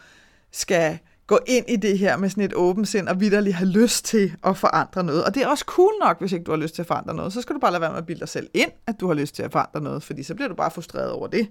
[0.52, 4.06] skal gå ind i det her med sådan et åbent sind og vidderligt have lyst
[4.06, 5.26] til at forandre noget.
[5.26, 7.34] Og det er også cool nok, hvis ikke du har lyst til at forandre noget.
[7.34, 9.14] Så skal du bare lade være med at bilde dig selv ind, at du har
[9.14, 11.48] lyst til at forandre noget, fordi så bliver du bare frustreret over det.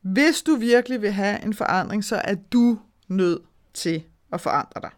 [0.00, 2.78] Hvis du virkelig vil have en forandring, så er du
[3.08, 3.42] nødt
[3.74, 4.90] til at forandre dig.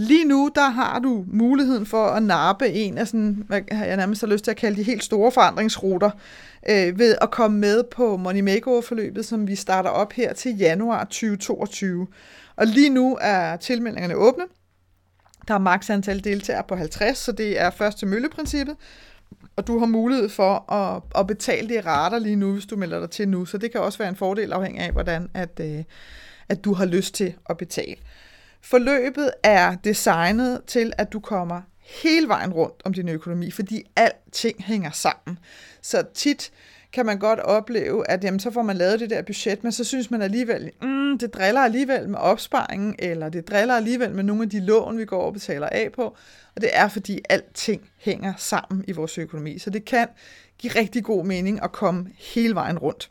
[0.00, 4.20] Lige nu, der har du muligheden for at nappe en af sådan, hvad jeg nærmest
[4.20, 6.10] har lyst til at kalde de helt store forandringsruter,
[6.68, 11.04] øh, ved at komme med på Money Makeover-forløbet, som vi starter op her til januar
[11.04, 12.06] 2022.
[12.56, 14.44] Og lige nu er tilmeldingerne åbne.
[15.48, 18.76] Der er maks antal deltagere på 50, så det er først til mølleprincippet.
[19.56, 23.00] Og du har mulighed for at, at betale det rater lige nu, hvis du melder
[23.00, 23.44] dig til nu.
[23.44, 25.84] Så det kan også være en fordel afhængig af, hvordan at, øh,
[26.48, 27.96] at du har lyst til at betale.
[28.62, 31.60] Forløbet er designet til, at du kommer
[32.02, 35.38] hele vejen rundt om din økonomi, fordi alting hænger sammen.
[35.82, 36.52] Så tit
[36.92, 39.84] kan man godt opleve, at jamen, så får man lavet det der budget, men så
[39.84, 44.42] synes man alligevel, mm, det driller alligevel med opsparingen, eller det driller alligevel med nogle
[44.42, 46.16] af de lån, vi går og betaler af på.
[46.54, 49.58] Og det er, fordi alting hænger sammen i vores økonomi.
[49.58, 50.08] Så det kan
[50.58, 53.10] give rigtig god mening at komme hele vejen rundt.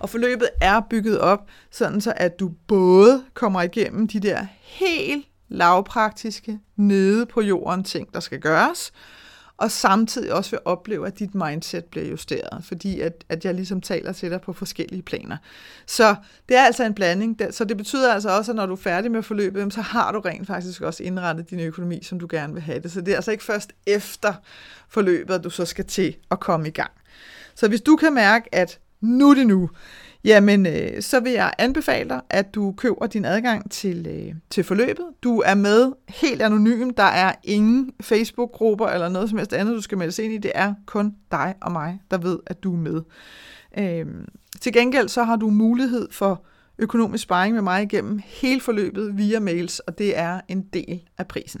[0.00, 5.26] Og forløbet er bygget op, sådan så at du både kommer igennem de der helt
[5.48, 8.92] lavpraktiske, nede på jorden ting, der skal gøres,
[9.58, 13.80] og samtidig også vil opleve, at dit mindset bliver justeret, fordi at, at jeg ligesom
[13.80, 15.36] taler til dig på forskellige planer.
[15.86, 16.14] Så
[16.48, 17.40] det er altså en blanding.
[17.50, 20.20] Så det betyder altså også, at når du er færdig med forløbet, så har du
[20.20, 22.92] rent faktisk også indrettet din økonomi, som du gerne vil have det.
[22.92, 24.34] Så det er altså ikke først efter
[24.88, 26.90] forløbet, at du så skal til at komme i gang.
[27.54, 29.70] Så hvis du kan mærke, at nu er det nu,
[30.24, 34.64] jamen øh, så vil jeg anbefale dig, at du køber din adgang til, øh, til
[34.64, 35.06] forløbet.
[35.22, 36.90] Du er med helt anonym.
[36.90, 40.38] Der er ingen Facebook-grupper eller noget som helst andet, du skal melde sig ind i.
[40.38, 43.02] Det er kun dig og mig, der ved, at du er med.
[43.78, 44.06] Øh,
[44.60, 46.44] til gengæld så har du mulighed for
[46.78, 51.28] økonomisk sparring med mig igennem hele forløbet via mails, og det er en del af
[51.28, 51.60] prisen.